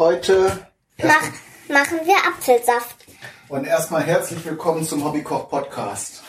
[0.00, 0.50] heute
[1.02, 1.20] Mach,
[1.68, 2.96] machen wir Apfelsaft.
[3.50, 6.22] und erstmal herzlich willkommen zum Hobbykoch Podcast.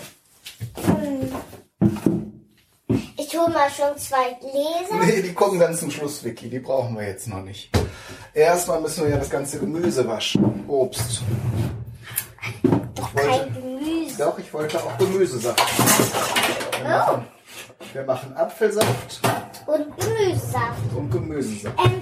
[3.18, 5.05] Ich hole mal schon zwei Gläser.
[5.05, 6.49] Nee, die kommen dann zum Schluss, Vicky.
[6.49, 7.70] Die brauchen wir jetzt noch nicht.
[8.34, 10.66] Erstmal müssen wir ja das ganze Gemüse waschen.
[10.68, 11.22] Obst.
[12.94, 14.18] Doch wollte- kein Gemüse.
[14.18, 15.62] Doch, ich wollte auch Gemüsesaft.
[16.84, 17.27] Wir machen,
[17.94, 19.22] wir machen Apfelsaft
[19.66, 20.94] Und Gemüsesaft.
[20.98, 21.80] und Gemüsesaft.
[21.85, 22.01] Ähm,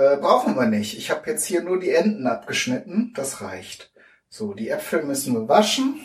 [0.00, 0.96] Äh, brauchen wir nicht.
[0.96, 3.12] Ich habe jetzt hier nur die Enden abgeschnitten.
[3.14, 3.92] Das reicht.
[4.30, 6.00] So, die Äpfel müssen wir waschen.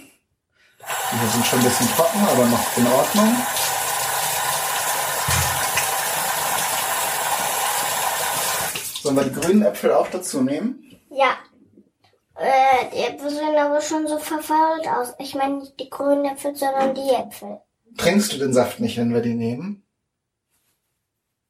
[1.13, 3.37] Die sind schon ein bisschen trocken, aber noch in Ordnung.
[9.01, 10.99] Sollen wir die grünen Äpfel auch dazu nehmen?
[11.09, 11.37] Ja.
[12.35, 15.13] Äh, die Äpfel sehen aber schon so verfault aus.
[15.19, 17.61] Ich meine nicht die grünen Äpfel, sondern die Äpfel.
[17.95, 19.87] Trinkst du den Saft nicht, wenn wir die nehmen?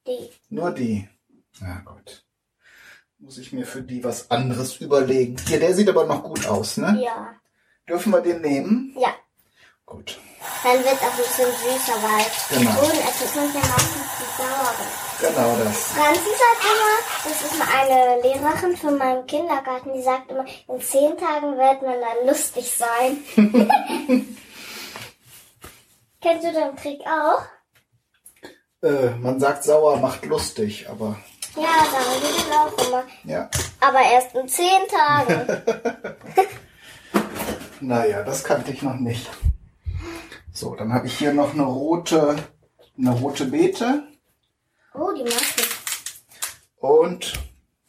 [0.05, 0.29] Die.
[0.49, 1.09] Nur die.
[1.59, 2.24] Na gut.
[3.19, 5.37] Muss ich mir für die was anderes überlegen.
[5.47, 6.99] Hier, der sieht aber noch gut aus, ne?
[7.01, 7.33] Ja.
[7.87, 8.95] Dürfen wir den nehmen?
[8.99, 9.09] Ja.
[9.85, 10.19] Gut.
[10.63, 12.25] Dann wird auch ein bisschen süßer, weil
[12.59, 12.83] Genau.
[12.83, 14.89] sind ja meistens die sauren.
[15.21, 15.91] Genau das.
[15.93, 21.17] Franzi sagt immer, das ist eine Lehrerin für meinen Kindergarten, die sagt immer, in zehn
[21.17, 23.17] Tagen wird man dann lustig sein.
[26.21, 27.43] Kennst du den Trick auch?
[28.81, 31.17] Äh, man sagt sauer macht lustig, aber
[31.55, 33.03] Ja, sagen die dann auch immer.
[33.23, 33.49] ja.
[33.81, 35.63] Aber erst in zehn Tagen.
[37.81, 39.29] Naja, das kannte ich noch nicht.
[40.53, 42.35] So, dann habe ich hier noch eine rote,
[42.97, 44.03] eine rote Beete
[44.93, 45.67] Oh, die mag ich.
[46.79, 47.33] und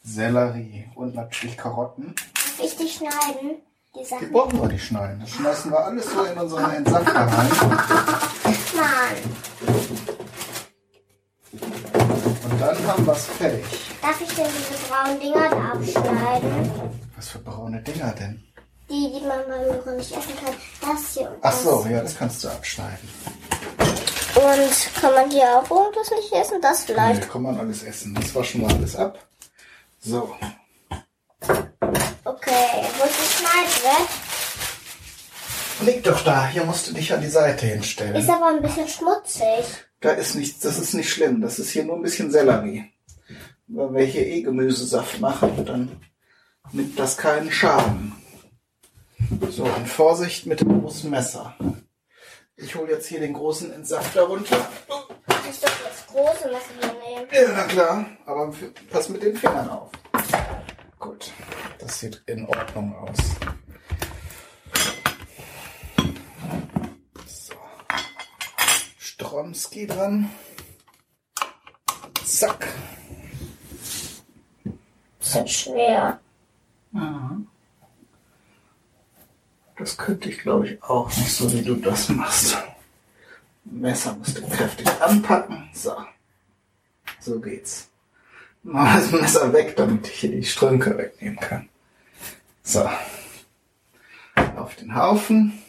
[0.02, 2.14] Sellerie und natürlich Karotten.
[2.34, 3.62] Darf ich die schneiden?
[3.94, 5.20] Die Die brauchen wir nicht schneiden.
[5.20, 7.50] Das schmeißen wir alles so in unseren Entsafter rein.
[8.74, 10.05] Mann.
[12.66, 13.65] Dann haben wir es fertig.
[14.03, 16.72] Darf ich denn diese braunen Dinger da abschneiden?
[17.15, 18.43] Was für braune Dinger denn?
[18.91, 20.54] Die, die man beim nicht essen kann.
[20.81, 21.62] Das hier und Ach das.
[21.62, 23.09] so, ja, das kannst du abschneiden.
[24.34, 26.60] Und kann man hier auch irgendwas nicht essen?
[26.60, 27.31] Das Nee, vielleicht.
[27.31, 28.15] kann man alles essen.
[28.16, 29.16] Das waschen wir alles ab.
[30.00, 30.34] So,
[32.25, 34.09] Okay, wo ist die Schneidbrett?
[35.83, 36.47] leg doch da.
[36.48, 38.16] Hier musst du dich an die Seite hinstellen.
[38.16, 39.65] Ist aber ein bisschen schmutzig.
[40.00, 41.40] Da ist nichts, das ist nicht schlimm.
[41.40, 42.92] Das ist hier nur ein bisschen Sellerie.
[43.66, 46.00] Wenn wir hier eh Gemüsesaft machen, dann
[46.72, 48.12] nimmt das keinen Schaden.
[49.50, 51.56] So, und Vorsicht mit dem großen Messer.
[52.56, 54.68] Ich hole jetzt hier den großen Entsafter runter.
[55.50, 57.28] Ist doch das große Messer hier nehmen.
[57.32, 58.54] Ja, na klar, aber
[58.90, 59.90] pass mit den Fingern auf.
[60.98, 61.32] Gut,
[61.78, 63.18] das sieht in Ordnung aus.
[67.26, 67.54] So.
[69.46, 70.28] Stromski dran.
[72.24, 72.66] Zack.
[75.20, 76.20] Bisschen schwer.
[79.78, 82.56] Das könnte ich, glaube ich, auch nicht so, wie du das machst.
[83.64, 85.70] Messer musst du kräftig anpacken.
[85.72, 85.94] So.
[87.20, 87.88] So geht's.
[88.64, 91.68] Mach das Messer weg, damit ich hier die Strünke wegnehmen kann.
[92.64, 92.88] So.
[94.56, 95.62] Auf den Haufen.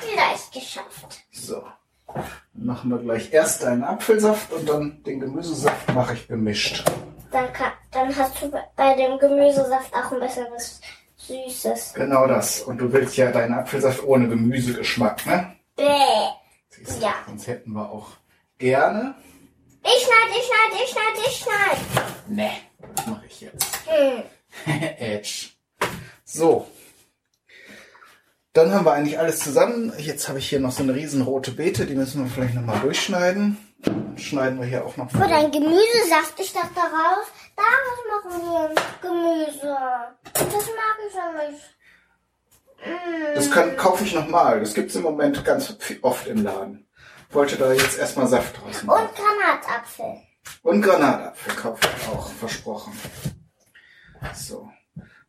[0.00, 1.20] Vielleicht geschafft.
[1.32, 1.62] So.
[2.06, 6.84] Dann machen wir gleich erst einen Apfelsaft und dann den Gemüsesaft mache ich gemischt.
[7.30, 10.80] Dann, kann, dann hast du bei dem Gemüsesaft auch ein bisschen was
[11.16, 11.94] Süßes.
[11.94, 12.62] Genau das.
[12.62, 15.56] Und du willst ja deinen Apfelsaft ohne Gemüsegeschmack, ne?
[15.76, 15.84] Bäh.
[16.70, 17.14] Siehst Ja.
[17.26, 18.08] Sonst hätten wir auch
[18.58, 19.14] gerne.
[19.82, 22.28] Ich schneid, ich schneid, ich schneid, ich schneid.
[22.28, 22.50] Ne,
[22.96, 23.80] das mache ich jetzt.
[23.86, 24.22] Hm.
[24.98, 25.50] Edge.
[26.24, 26.66] So.
[28.52, 29.92] Dann haben wir eigentlich alles zusammen.
[29.98, 33.56] Jetzt habe ich hier noch so eine riesenrote Beete, die müssen wir vielleicht nochmal durchschneiden.
[33.82, 35.08] Dann schneiden wir hier auch noch.
[35.10, 37.26] Für dein Gemüsesaft, ich dachte daraus,
[37.56, 39.76] daraus machen wir Gemüse.
[40.34, 41.62] Das mag ich ja nicht.
[42.84, 43.34] Mm.
[43.36, 44.58] Das kann, kaufe ich nochmal.
[44.58, 46.88] Das gibt's im Moment ganz oft im Laden.
[47.30, 49.06] Wollte da jetzt erstmal Saft draus machen.
[49.06, 50.22] Und Granatapfel.
[50.62, 52.92] Und Granatapfel kaufe ich auch, versprochen.
[54.34, 54.68] So.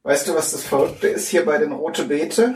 [0.03, 2.49] Weißt du, was das Verrückte ist hier bei den rote Beete?
[2.49, 2.55] Mhm.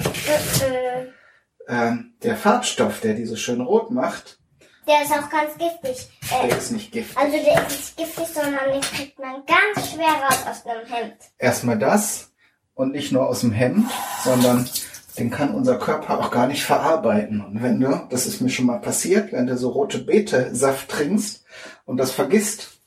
[1.67, 4.39] Ähm, der Farbstoff, der die so schön rot macht,
[4.87, 6.09] Der ist auch ganz giftig.
[6.31, 7.17] Äh, der ist nicht giftig.
[7.17, 11.15] also der ist nicht giftig, sondern den kriegt man ganz schwer raus aus dem Hemd.
[11.39, 12.31] Erstmal das
[12.75, 13.89] und nicht nur aus dem Hemd,
[14.23, 14.69] sondern
[15.17, 17.41] den kann unser Körper auch gar nicht verarbeiten.
[17.43, 21.45] Und wenn du, das ist mir schon mal passiert, wenn du so rote Beete-Saft trinkst
[21.85, 22.79] und das vergisst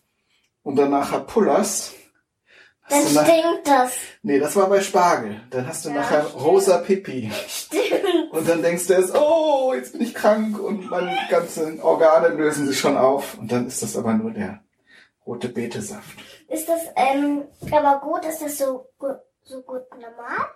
[0.62, 1.94] und danach pullerst,
[2.88, 3.92] Dann stinkt das.
[4.22, 5.40] nee, das war bei Spargel.
[5.50, 6.44] Dann hast du Ja, nachher stimmt.
[6.44, 7.30] rosa Pipi.
[7.48, 8.32] Stimmt.
[8.32, 12.66] Und dann denkst du erst, oh, jetzt bin ich krank und meine ganzen Organe lösen
[12.66, 13.36] sich schon auf.
[13.38, 14.60] Und dann ist das aber nur der
[15.26, 16.18] rote Betesaft.
[16.48, 18.24] Ist das ähm, aber gut?
[18.24, 18.86] Ist das so,
[19.44, 20.46] so gut normal?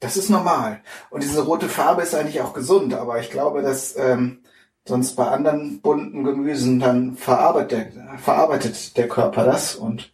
[0.00, 0.80] Das ist normal.
[1.10, 4.42] Und diese rote Farbe ist eigentlich auch gesund, aber ich glaube, dass ähm,
[4.86, 10.10] sonst bei anderen bunten Gemüsen dann verarbeitet, verarbeitet der Körper das und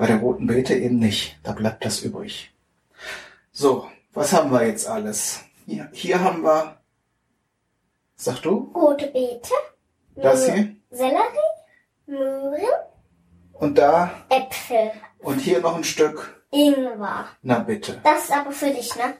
[0.00, 1.38] bei der roten Beete eben nicht.
[1.42, 2.54] Da bleibt das übrig.
[3.52, 5.40] So, was haben wir jetzt alles?
[5.66, 6.80] Hier, hier haben wir,
[8.16, 9.52] sag du, Rote Beete.
[10.16, 11.20] das hier Sellerie.
[12.06, 12.64] Möhren.
[13.52, 14.90] und da Äpfel.
[15.18, 16.42] und hier noch ein Stück.
[16.50, 17.26] Ingwer.
[17.42, 18.00] Na bitte.
[18.02, 19.14] Das ist aber für dich, ne?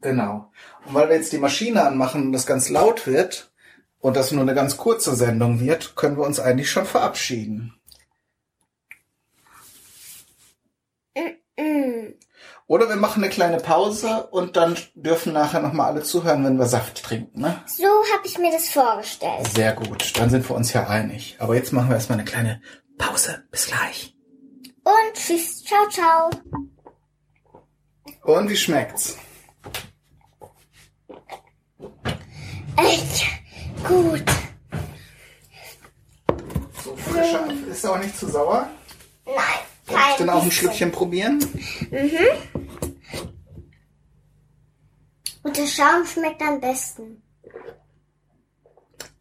[0.00, 0.50] Genau.
[0.86, 3.52] Und weil wir jetzt die Maschine anmachen und das ganz laut wird
[4.00, 7.74] und das nur eine ganz kurze Sendung wird, können wir uns eigentlich schon verabschieden.
[11.56, 12.14] Mm.
[12.66, 16.66] Oder wir machen eine kleine Pause und dann dürfen nachher nochmal alle zuhören, wenn wir
[16.66, 17.40] Saft trinken.
[17.40, 17.62] Ne?
[17.66, 19.46] So habe ich mir das vorgestellt.
[19.54, 21.36] Sehr gut, dann sind wir uns ja einig.
[21.38, 22.62] Aber jetzt machen wir erstmal eine kleine
[22.96, 23.44] Pause.
[23.50, 24.16] Bis gleich.
[24.82, 25.62] Und tschüss.
[25.64, 26.30] Ciao, ciao.
[28.22, 29.18] Und wie schmeckt's?
[32.76, 33.26] Echt
[33.86, 34.24] gut.
[36.82, 38.68] So frischer ist auch nicht zu sauer.
[39.26, 39.63] Nein.
[39.94, 40.50] Darf ich dann auch ein.
[40.50, 41.38] Schlückchen probieren?
[45.42, 47.22] Und der Schaum schmeckt am besten.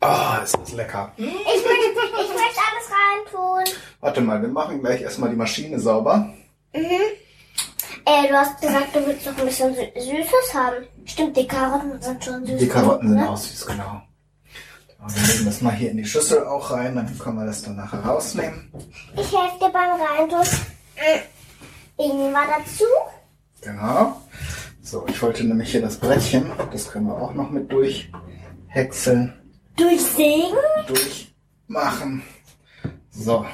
[0.02, 1.14] Oh, ist das lecker.
[1.18, 3.76] Ich möchte, ich möchte alles reintun.
[4.02, 6.34] Warte mal, wir machen gleich erstmal die Maschine sauber.
[8.06, 10.86] Äh, du hast gesagt, du willst noch ein bisschen Sü Süßes haben.
[11.06, 12.60] Stimmt, die Karotten sind schon süß.
[12.60, 13.30] Die Karotten sind ne?
[13.30, 14.02] auch süß, genau.
[15.04, 17.62] Und wir legen das mal hier in die Schüssel auch rein, dann können wir das
[17.62, 18.72] dann nachher rausnehmen.
[19.14, 20.48] Ich helfe dir beim Reintun.
[20.96, 22.02] Mm.
[22.02, 22.86] Ingwer dazu.
[23.62, 24.22] Genau.
[24.82, 29.34] So, ich wollte nämlich hier das Brettchen, das können wir auch noch mit durchhäckseln,
[29.76, 30.58] Durchsägen.
[30.88, 32.24] durchmachen.
[33.12, 33.46] So.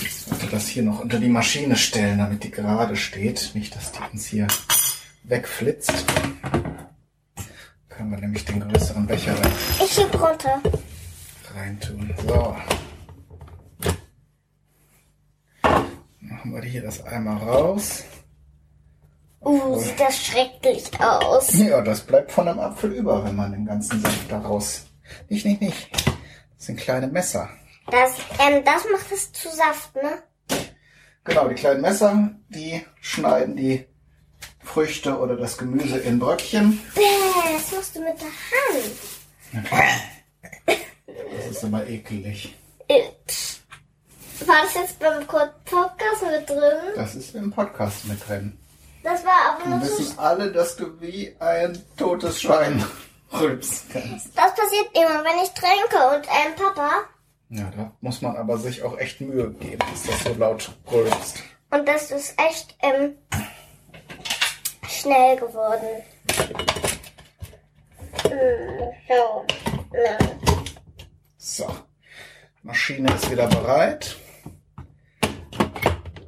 [0.00, 3.52] Ich wollte das hier noch unter die Maschine stellen, damit die gerade steht.
[3.54, 4.46] Nicht, dass die uns hier
[5.24, 6.04] wegflitzt.
[8.00, 9.52] Können wir nämlich den größeren Becher rein.
[9.78, 10.58] Ich schieb runter.
[11.54, 12.14] reintun.
[12.26, 12.56] So.
[16.20, 18.04] Machen wir hier das einmal raus.
[19.42, 21.52] Uh, sieht das schrecklich aus.
[21.52, 24.86] Ja, das bleibt von einem Apfel über, wenn man den ganzen Saft da raus.
[25.28, 25.90] Nicht, nicht, nicht.
[26.56, 27.50] Das sind kleine Messer.
[27.90, 30.22] Das, ähm, das macht es zu Saft, ne?
[31.24, 33.89] Genau, die kleinen Messer, die schneiden die
[34.72, 36.80] Früchte oder das Gemüse in Bröckchen.
[36.94, 37.02] Bäh,
[37.56, 39.74] das machst du mit der Hand.
[41.16, 42.54] Das ist immer ekelig.
[44.46, 46.94] War das jetzt beim Podcast mit drin?
[46.94, 48.56] Das ist im Podcast mit drin.
[49.02, 52.84] Das war aber Wir wissen alle, dass du wie ein totes Schwein
[53.32, 54.38] rülpsen kannst.
[54.38, 56.90] Das passiert immer, wenn ich trinke und ähm, Papa.
[57.48, 61.42] Ja, da muss man aber sich auch echt Mühe geben, dass das so laut rülpst.
[61.70, 63.16] Und das ist echt ähm,
[65.00, 66.02] schnell geworden.
[68.24, 69.46] Mm,
[71.38, 71.66] So.
[72.62, 74.16] Maschine ist wieder bereit.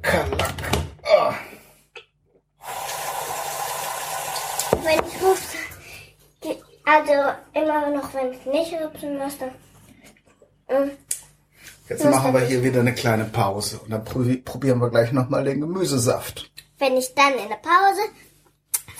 [0.01, 0.53] Kalack.
[1.03, 1.33] Ah,
[4.83, 5.39] Wenn ich
[6.43, 7.13] die- also
[7.53, 9.45] immer noch, wenn ich nicht rupsen müsste.
[10.69, 10.89] Mm,
[11.89, 15.43] Jetzt machen wir hier wieder eine kleine Pause und dann probi- probieren wir gleich nochmal
[15.43, 16.51] den Gemüsesaft.
[16.79, 18.01] Wenn ich dann in der Pause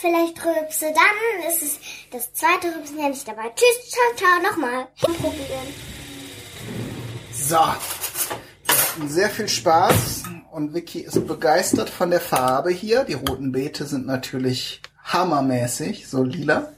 [0.04, 1.80] vielleicht rülpse, dann ist es
[2.12, 3.54] das zweite Rülpsen ja nicht dabei.
[3.56, 4.88] Tschüss, ciao, ciao, nochmal.
[5.00, 5.68] Probieren.
[7.32, 7.60] So,
[9.08, 13.06] sehr viel Spaß und Vicky ist begeistert von der Farbe hier.
[13.06, 16.74] Die roten Beete sind natürlich hammermäßig, so lila.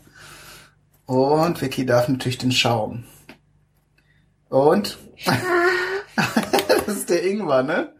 [1.07, 3.05] Und Vicky darf natürlich den Schaum.
[4.49, 4.99] Und?
[5.25, 7.91] das ist der Ingwer, ne?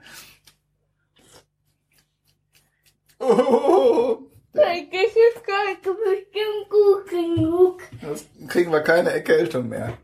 [3.20, 4.15] Oh,
[4.56, 7.82] Das ist nicht bestimmt gut genug.
[8.02, 9.98] das kriegen wir keine Erkältung mehr.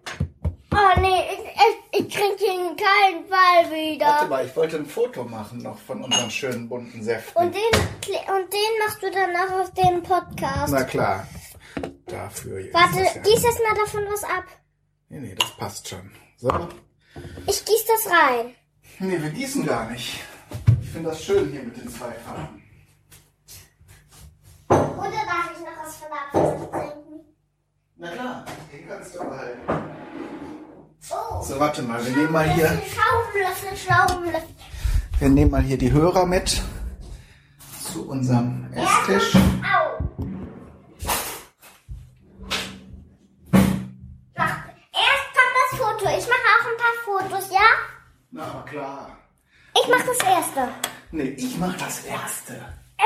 [0.74, 4.27] Oh nee, ich, ich, ich trinke ihn keinen Fall Warte wieder.
[4.27, 7.41] mal, ich wollte ein Foto machen noch von unseren schönen bunten Säften.
[7.43, 7.62] Und den,
[8.36, 10.74] und den machst du danach auf den Podcast.
[10.74, 11.27] Na klar.
[12.05, 12.74] Dafür jetzt.
[12.74, 14.46] Warte, ja- gieß jetzt mal davon was ab.
[15.10, 16.10] Nee, nee, das passt schon.
[16.38, 16.50] So.
[17.48, 18.55] Ich gieß das rein.
[19.00, 20.22] Nee, wir gießen gar nicht.
[20.81, 22.61] Ich finde das schön hier mit den zwei Farben.
[25.01, 27.20] Oder darf ich noch was von der Apfelsaft trinken?
[27.98, 29.62] Na klar, den kannst du behalten.
[31.10, 31.41] Oh.
[31.41, 32.67] So, warte mal, wir nehmen mal hier.
[32.67, 34.55] Schaumlöffel, Schaumlöffel.
[35.20, 36.62] Wir nehmen mal hier die Hörer mit
[37.91, 39.36] zu unserem Esstisch.
[39.36, 40.03] Au!
[44.36, 46.05] Erst kommt das Foto.
[46.17, 47.67] Ich mache auch ein paar Fotos, ja?
[48.31, 49.17] Na klar.
[49.81, 50.67] Ich mache das erste.
[51.12, 52.53] Nee, ich mache das erste.
[52.98, 53.03] Äh,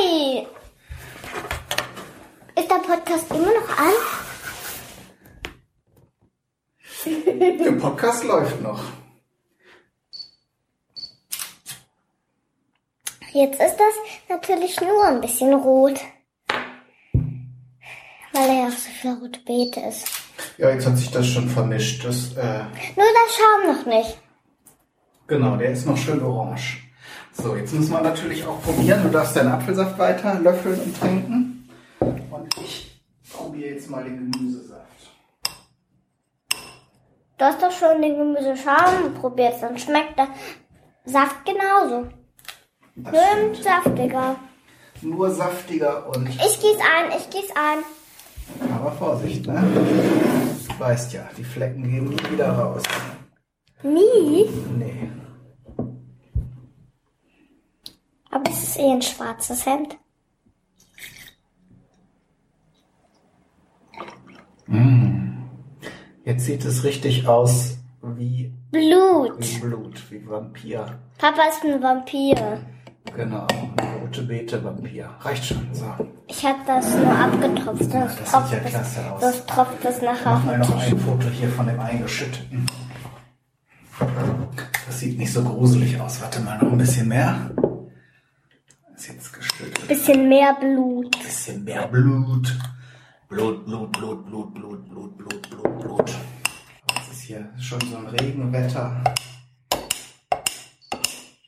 [0.00, 0.46] Ey.
[2.76, 3.94] Der Podcast immer noch an?
[7.64, 8.82] Der Podcast läuft noch.
[13.32, 13.94] Jetzt ist das
[14.28, 16.00] natürlich nur ein bisschen rot.
[18.32, 20.06] Weil er ja auch so viel rote Beete ist.
[20.58, 22.04] Ja, jetzt hat sich das schon vermischt.
[22.04, 22.64] Das, äh,
[22.94, 24.18] Nur der Schaum noch nicht.
[25.26, 26.78] genau, der ist noch schön orange.
[27.32, 29.02] So, jetzt muss man natürlich auch probieren.
[29.02, 31.45] Du darfst deinen Apfelsaft weiter löffeln und trinken.
[33.86, 35.12] Jetzt mal den Gemüsesaft.
[37.38, 40.26] Du hast doch schon den Gemüseschaum probiert, dann schmeckt der
[41.04, 42.08] Saft genauso.
[42.94, 43.62] Stimmt.
[43.62, 44.34] saftiger.
[45.02, 48.70] Nur saftiger und Ich gieß ein, ich gieß ein.
[48.74, 49.62] Aber Vorsicht, ne?
[50.68, 52.82] Du weißt ja, die Flecken gehen nie wieder raus.
[53.84, 54.50] Nie.
[54.76, 55.10] Nee.
[58.32, 59.96] Aber das ist eh ein schwarzes Hemd.
[66.24, 69.38] Jetzt sieht es richtig aus wie, Blut.
[69.38, 70.98] wie Blut, wie Vampir.
[71.18, 72.60] Papa ist ein Vampir.
[73.14, 75.08] Genau, ein rote Beete Vampir.
[75.20, 75.84] Reicht schon, so.
[76.28, 77.94] Ich hab das nur abgetropft.
[77.94, 79.20] Das, das tropft sieht ja klasse aus.
[79.20, 82.66] Das tropft es nachher auf den noch ein Foto hier von dem Eingeschütteten.
[84.86, 86.20] Das sieht nicht so gruselig aus.
[86.20, 87.50] Warte mal, noch ein bisschen mehr.
[88.96, 89.88] Ist jetzt geschüttelt.
[89.88, 91.10] Bisschen mehr Blut.
[91.22, 92.56] bisschen mehr Blut.
[93.28, 96.10] Blut, Blut, Blut, Blut, Blut, Blut, Blut, Blut, Blut.
[97.00, 99.02] Es ist hier schon so ein Regenwetter.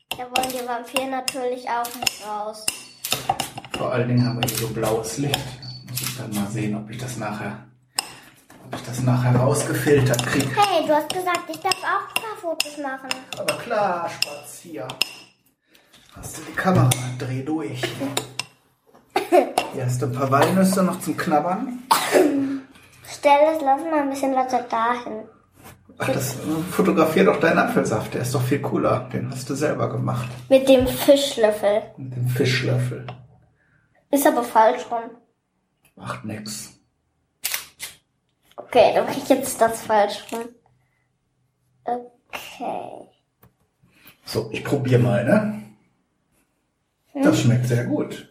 [0.09, 2.65] Da wollen die Vampire natürlich auch nicht raus.
[3.77, 5.39] Vor allen Dingen haben wir hier so blaues Licht.
[5.89, 7.65] Muss ich dann mal sehen, ob ich das nachher,
[8.65, 10.49] ob ich das nachher rausgefiltert kriege.
[10.49, 13.09] Hey, du hast gesagt, ich darf auch ein paar Fotos machen.
[13.37, 14.85] Aber klar, Spatz, hier.
[16.13, 16.89] Hast du die Kamera?
[17.17, 17.81] Dreh durch.
[19.73, 21.83] Hier hast du ein paar Walnüsse noch zum Knabbern.
[23.07, 25.23] Stell das, lass mal ein bisschen weiter dahin.
[25.97, 28.13] Ach, das äh, fotografier doch deinen Apfelsaft.
[28.13, 29.09] Der ist doch viel cooler.
[29.11, 30.29] Den hast du selber gemacht.
[30.47, 31.83] Mit dem Fischlöffel.
[31.97, 33.05] Mit dem Fischlöffel.
[34.09, 35.11] Ist aber falsch rum.
[35.95, 36.79] Macht nix.
[38.55, 40.47] Okay, dann krieg ich jetzt das falsch rum.
[41.83, 43.09] Okay.
[44.25, 45.63] So, ich probier mal, ne?
[47.21, 48.28] Das schmeckt sehr gut.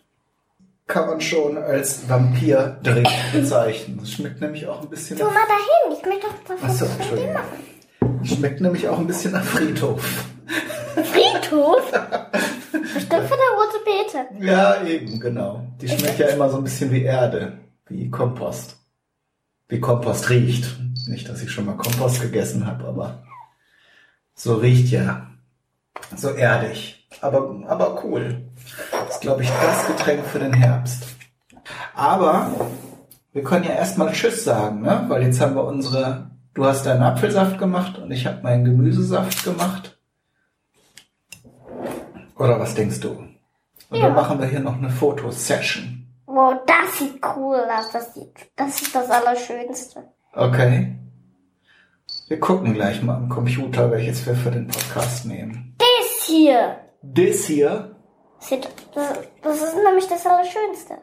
[0.88, 3.98] Kann man schon als Vampir-Drink bezeichnen.
[4.00, 5.26] Das schmeckt nämlich auch ein bisschen nach...
[5.26, 7.34] mal dahin, ich möchte doch ein paar Achso, Fotos von dir Entschuldigung.
[7.34, 8.24] machen.
[8.24, 10.24] Schmeckt nämlich auch ein bisschen nach Friedhof.
[10.96, 11.92] Friedhof?
[12.72, 14.44] Bestimmt für der rote Beete.
[14.44, 15.62] Ja, eben, genau.
[15.80, 18.76] Die schmeckt ja immer so ein bisschen wie Erde, wie Kompost.
[19.68, 20.78] Wie Kompost riecht.
[21.06, 23.22] Nicht, dass ich schon mal Kompost gegessen habe, aber
[24.34, 25.26] so riecht ja.
[26.16, 27.06] So erdig.
[27.20, 28.48] Aber, aber cool.
[29.08, 31.04] Das ist, glaube ich, das Getränk für den Herbst.
[31.94, 32.50] Aber
[33.32, 35.06] wir können ja erstmal Tschüss sagen, ne?
[35.08, 36.30] Weil jetzt haben wir unsere.
[36.52, 39.98] Du hast deinen Apfelsaft gemacht und ich habe meinen Gemüsesaft gemacht.
[42.36, 43.10] Oder was denkst du?
[43.10, 44.06] Und Ja.
[44.08, 46.06] dann machen wir hier noch eine Fotosession.
[46.26, 47.90] Wow, das sieht cool aus.
[47.90, 50.04] Das, sieht, das ist das Allerschönste.
[50.34, 50.96] Okay.
[52.26, 55.74] Wir gucken gleich mal am Computer, welches wir für den Podcast nehmen.
[55.78, 56.76] Das hier.
[57.02, 57.94] Das hier.
[58.40, 60.98] Sieht, das, das ist nämlich das Allerschönste.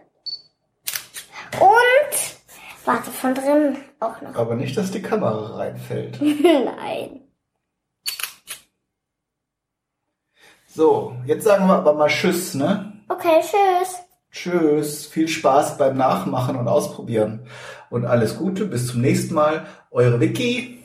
[1.59, 4.35] Und, warte, von drin auch noch.
[4.35, 6.19] Aber nicht, dass die Kamera reinfällt.
[6.21, 7.21] Nein.
[10.67, 12.91] So, jetzt sagen wir aber mal Tschüss, ne?
[13.07, 13.99] Okay, tschüss.
[14.31, 15.05] Tschüss.
[15.05, 17.47] Viel Spaß beim Nachmachen und Ausprobieren.
[17.89, 18.65] Und alles Gute.
[18.65, 19.67] Bis zum nächsten Mal.
[19.91, 20.83] Eure Vicky.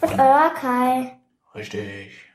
[0.00, 1.16] Und euer Kai.
[1.54, 2.27] Richtig.